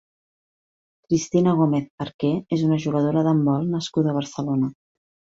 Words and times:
Cristina 1.09 1.51
Gómez 1.59 1.85
Arquer 2.05 2.31
és 2.57 2.63
una 2.67 2.79
jugadora 2.85 3.23
d'handbol 3.27 3.67
nascuda 3.75 4.11
a 4.11 4.15
Barcelona. 4.17 4.71